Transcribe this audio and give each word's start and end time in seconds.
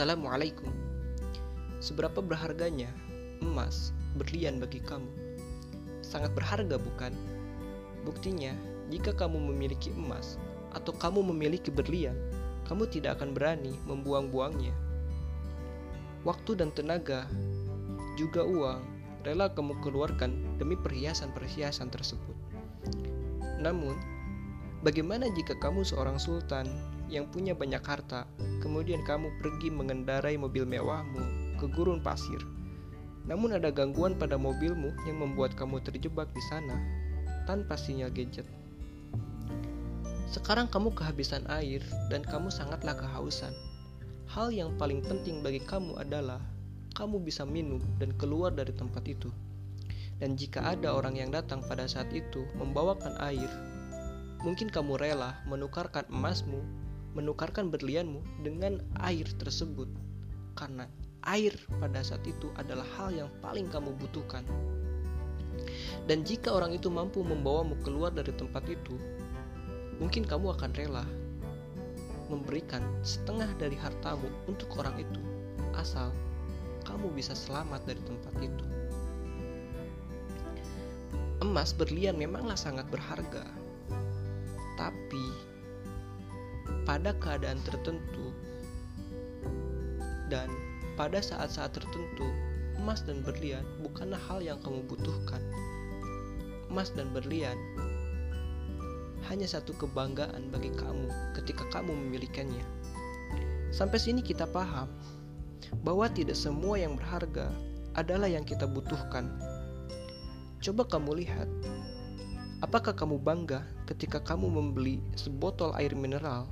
Assalamualaikum. 0.00 0.72
Seberapa 1.76 2.24
berharganya 2.24 2.88
emas 3.44 3.92
berlian 4.16 4.56
bagi 4.56 4.80
kamu? 4.80 5.12
Sangat 6.00 6.32
berharga, 6.32 6.80
bukan? 6.80 7.12
Buktinya, 8.08 8.56
jika 8.88 9.12
kamu 9.12 9.52
memiliki 9.52 9.92
emas 9.92 10.40
atau 10.72 10.96
kamu 10.96 11.20
memiliki 11.20 11.68
berlian, 11.68 12.16
kamu 12.64 12.88
tidak 12.88 13.20
akan 13.20 13.36
berani 13.36 13.76
membuang-buangnya. 13.84 14.72
Waktu 16.24 16.56
dan 16.56 16.72
tenaga, 16.72 17.28
juga 18.16 18.40
uang, 18.40 18.80
rela 19.28 19.52
kamu 19.52 19.84
keluarkan 19.84 20.56
demi 20.56 20.80
perhiasan-perhiasan 20.80 21.92
tersebut. 21.92 22.36
Namun, 23.60 24.00
bagaimana 24.80 25.28
jika 25.36 25.60
kamu 25.60 25.84
seorang 25.84 26.16
sultan 26.16 26.72
yang 27.10 27.26
punya 27.28 27.52
banyak 27.52 27.82
harta, 27.82 28.24
kemudian 28.62 29.02
kamu 29.02 29.28
pergi 29.42 29.68
mengendarai 29.68 30.38
mobil 30.38 30.62
mewahmu 30.62 31.20
ke 31.58 31.66
gurun 31.68 31.98
pasir. 32.00 32.38
Namun 33.26 33.58
ada 33.58 33.68
gangguan 33.68 34.16
pada 34.16 34.38
mobilmu 34.38 34.94
yang 35.04 35.20
membuat 35.20 35.52
kamu 35.58 35.82
terjebak 35.84 36.30
di 36.32 36.42
sana 36.48 36.78
tanpa 37.44 37.76
sinyal 37.76 38.08
gadget. 38.14 38.46
Sekarang 40.30 40.70
kamu 40.70 40.94
kehabisan 40.94 41.42
air 41.50 41.82
dan 42.06 42.22
kamu 42.22 42.54
sangatlah 42.54 42.94
kehausan. 42.94 43.50
Hal 44.30 44.54
yang 44.54 44.78
paling 44.78 45.02
penting 45.02 45.42
bagi 45.42 45.58
kamu 45.58 45.98
adalah 45.98 46.38
kamu 46.94 47.18
bisa 47.26 47.42
minum 47.42 47.82
dan 47.98 48.14
keluar 48.14 48.54
dari 48.54 48.70
tempat 48.70 49.02
itu. 49.10 49.26
Dan 50.22 50.38
jika 50.38 50.62
ada 50.62 50.94
orang 50.94 51.18
yang 51.18 51.34
datang 51.34 51.66
pada 51.66 51.90
saat 51.90 52.14
itu 52.14 52.46
membawakan 52.54 53.18
air, 53.18 53.50
mungkin 54.46 54.70
kamu 54.70 55.02
rela 55.02 55.34
menukarkan 55.50 56.06
emasmu 56.12 56.62
menukarkan 57.14 57.68
berlianmu 57.74 58.22
dengan 58.46 58.78
air 59.02 59.26
tersebut 59.42 59.90
karena 60.54 60.86
air 61.26 61.52
pada 61.82 62.00
saat 62.00 62.22
itu 62.24 62.48
adalah 62.56 62.86
hal 62.96 63.12
yang 63.12 63.30
paling 63.44 63.68
kamu 63.68 63.92
butuhkan. 63.98 64.44
Dan 66.08 66.24
jika 66.24 66.54
orang 66.54 66.72
itu 66.72 66.88
mampu 66.88 67.20
membawamu 67.20 67.76
keluar 67.84 68.10
dari 68.14 68.32
tempat 68.32 68.64
itu, 68.66 68.96
mungkin 70.00 70.24
kamu 70.24 70.56
akan 70.56 70.70
rela 70.72 71.04
memberikan 72.30 72.80
setengah 73.02 73.50
dari 73.58 73.74
hartamu 73.74 74.30
untuk 74.46 74.70
orang 74.78 75.02
itu, 75.02 75.20
asal 75.74 76.14
kamu 76.86 77.10
bisa 77.12 77.34
selamat 77.34 77.82
dari 77.84 78.00
tempat 78.06 78.34
itu. 78.40 78.66
Emas 81.42 81.74
berlian 81.74 82.14
memanglah 82.14 82.56
sangat 82.56 82.86
berharga, 82.88 83.44
tapi 84.78 85.49
pada 86.90 87.14
keadaan 87.22 87.62
tertentu 87.62 88.34
dan 90.26 90.50
pada 90.98 91.22
saat-saat 91.22 91.70
tertentu, 91.70 92.26
emas 92.82 93.06
dan 93.06 93.22
berlian 93.22 93.62
bukanlah 93.78 94.18
hal 94.26 94.42
yang 94.42 94.58
kamu 94.66 94.82
butuhkan. 94.90 95.38
Emas 96.66 96.90
dan 96.90 97.14
berlian 97.14 97.54
hanya 99.30 99.46
satu 99.46 99.70
kebanggaan 99.78 100.50
bagi 100.50 100.74
kamu 100.74 101.06
ketika 101.38 101.62
kamu 101.70 101.94
memilikannya. 101.94 102.66
Sampai 103.70 104.02
sini 104.02 104.18
kita 104.18 104.50
paham 104.50 104.90
bahwa 105.86 106.10
tidak 106.10 106.34
semua 106.34 106.74
yang 106.74 106.98
berharga 106.98 107.54
adalah 107.94 108.26
yang 108.26 108.42
kita 108.42 108.66
butuhkan. 108.66 109.30
Coba 110.58 110.90
kamu 110.90 111.22
lihat, 111.22 111.46
apakah 112.66 112.98
kamu 112.98 113.22
bangga 113.22 113.62
ketika 113.86 114.18
kamu 114.18 114.50
membeli 114.50 114.98
sebotol 115.14 115.70
air 115.78 115.94
mineral 115.94 116.50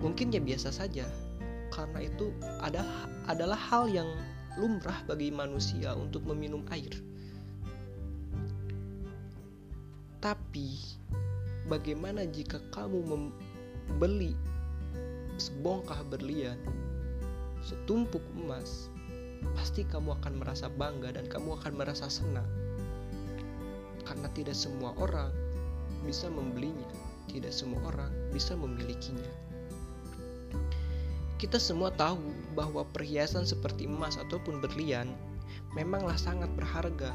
mungkin 0.00 0.32
ya 0.32 0.40
biasa 0.40 0.72
saja 0.72 1.04
karena 1.72 2.04
itu 2.04 2.32
adalah 2.60 3.08
adalah 3.26 3.56
hal 3.56 3.88
yang 3.88 4.08
lumrah 4.60 5.00
bagi 5.08 5.32
manusia 5.32 5.96
untuk 5.96 6.28
meminum 6.28 6.60
air. 6.68 6.92
Tapi 10.22 10.78
bagaimana 11.66 12.28
jika 12.28 12.60
kamu 12.70 13.00
membeli 13.02 14.36
sebongkah 15.40 16.04
berlian, 16.06 16.60
setumpuk 17.64 18.22
emas, 18.38 18.92
pasti 19.56 19.82
kamu 19.88 20.14
akan 20.22 20.38
merasa 20.38 20.70
bangga 20.70 21.16
dan 21.16 21.26
kamu 21.26 21.58
akan 21.58 21.72
merasa 21.74 22.06
senang. 22.06 22.46
Karena 24.06 24.28
tidak 24.36 24.54
semua 24.54 24.94
orang 25.00 25.32
bisa 26.06 26.30
membelinya, 26.30 26.86
tidak 27.26 27.50
semua 27.50 27.80
orang 27.90 28.12
bisa 28.30 28.54
memilikinya. 28.54 29.51
Kita 31.42 31.58
semua 31.58 31.90
tahu 31.90 32.22
bahwa 32.54 32.86
perhiasan 32.94 33.42
seperti 33.42 33.90
emas 33.90 34.14
ataupun 34.14 34.62
berlian 34.62 35.10
memanglah 35.74 36.14
sangat 36.14 36.46
berharga. 36.54 37.10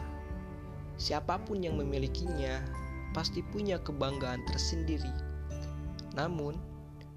Siapa 0.99 1.39
pun 1.47 1.63
yang 1.63 1.79
memilikinya 1.79 2.59
pasti 3.15 3.39
punya 3.39 3.79
kebanggaan 3.79 4.43
tersendiri. 4.51 5.15
Namun, 6.19 6.59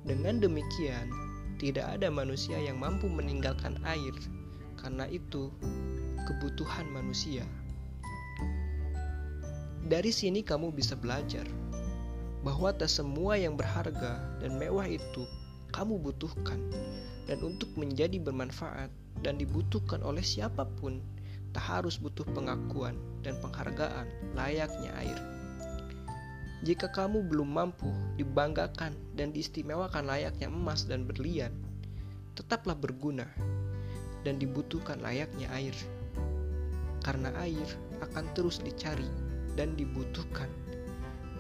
dengan 0.06 0.38
demikian, 0.38 1.10
tidak 1.58 1.98
ada 1.98 2.14
manusia 2.14 2.54
yang 2.62 2.78
mampu 2.78 3.10
meninggalkan 3.10 3.74
air, 3.82 4.14
karena 4.78 5.10
itu 5.10 5.50
kebutuhan 6.30 6.86
manusia. 6.94 7.42
Dari 9.82 10.14
sini, 10.14 10.46
kamu 10.46 10.70
bisa 10.70 10.94
belajar 10.94 11.42
bahwa 12.46 12.70
tak 12.70 12.86
semua 12.86 13.34
yang 13.34 13.58
berharga 13.58 14.22
dan 14.38 14.54
mewah 14.62 14.86
itu 14.86 15.26
kamu 15.70 16.02
butuhkan 16.02 16.58
dan 17.30 17.38
untuk 17.46 17.70
menjadi 17.78 18.18
bermanfaat 18.18 18.90
dan 19.22 19.38
dibutuhkan 19.38 20.02
oleh 20.02 20.22
siapa 20.22 20.66
pun 20.78 20.98
tak 21.50 21.62
harus 21.66 21.98
butuh 21.98 22.26
pengakuan 22.30 22.94
dan 23.22 23.38
penghargaan 23.42 24.06
layaknya 24.38 24.90
air. 24.98 25.18
Jika 26.60 26.92
kamu 26.92 27.24
belum 27.24 27.56
mampu 27.56 27.88
dibanggakan 28.20 28.92
dan 29.16 29.32
diistimewakan 29.32 30.04
layaknya 30.04 30.52
emas 30.52 30.84
dan 30.84 31.08
berlian, 31.08 31.56
tetaplah 32.36 32.76
berguna 32.76 33.24
dan 34.22 34.36
dibutuhkan 34.36 35.00
layaknya 35.00 35.48
air. 35.56 35.72
Karena 37.00 37.32
air 37.40 37.64
akan 38.04 38.28
terus 38.36 38.60
dicari 38.60 39.08
dan 39.56 39.72
dibutuhkan 39.72 40.52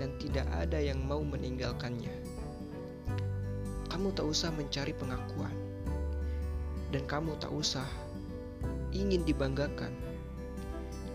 dan 0.00 0.16
tidak 0.16 0.48
ada 0.56 0.80
yang 0.80 1.04
mau 1.04 1.20
meninggalkannya 1.20 2.19
kamu 3.90 4.14
tak 4.14 4.24
usah 4.24 4.54
mencari 4.54 4.94
pengakuan, 4.94 5.52
dan 6.94 7.02
kamu 7.10 7.34
tak 7.42 7.50
usah 7.50 7.84
ingin 8.94 9.26
dibanggakan. 9.26 9.90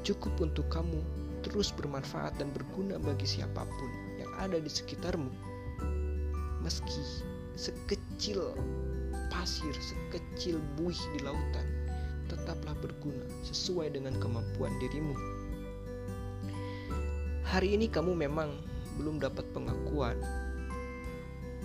Cukup 0.06 0.38
untuk 0.38 0.68
kamu 0.70 1.02
terus 1.42 1.74
bermanfaat 1.74 2.38
dan 2.38 2.54
berguna 2.54 3.02
bagi 3.02 3.26
siapa 3.26 3.64
pun 3.66 3.92
yang 4.22 4.30
ada 4.38 4.60
di 4.60 4.70
sekitarmu, 4.70 5.32
meski 6.62 7.02
sekecil 7.56 8.54
pasir, 9.32 9.74
sekecil 9.80 10.60
buih 10.78 11.00
di 11.16 11.20
lautan, 11.24 11.66
tetaplah 12.28 12.76
berguna 12.84 13.26
sesuai 13.48 13.96
dengan 13.96 14.14
kemampuan 14.20 14.76
dirimu. 14.84 15.16
Hari 17.46 17.78
ini 17.78 17.88
kamu 17.88 18.14
memang 18.20 18.52
belum 19.00 19.22
dapat 19.24 19.48
pengakuan 19.56 20.20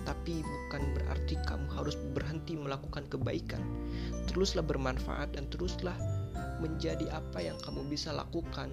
tapi 0.05 0.41
bukan 0.41 0.81
berarti 0.97 1.35
kamu 1.45 1.67
harus 1.73 1.95
berhenti 2.13 2.57
melakukan 2.57 3.05
kebaikan. 3.09 3.61
Teruslah 4.29 4.65
bermanfaat 4.65 5.33
dan 5.37 5.49
teruslah 5.49 5.95
menjadi 6.61 7.09
apa 7.09 7.41
yang 7.41 7.57
kamu 7.65 7.85
bisa 7.89 8.13
lakukan 8.13 8.69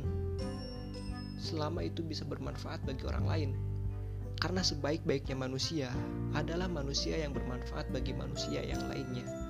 selama 1.41 1.87
itu 1.87 2.05
bisa 2.05 2.27
bermanfaat 2.29 2.85
bagi 2.85 3.09
orang 3.09 3.25
lain. 3.25 3.51
Karena 4.39 4.63
sebaik-baiknya 4.63 5.35
manusia 5.35 5.91
adalah 6.31 6.71
manusia 6.71 7.19
yang 7.19 7.35
bermanfaat 7.35 7.91
bagi 7.91 8.15
manusia 8.15 8.63
yang 8.63 8.87
lainnya. 8.87 9.48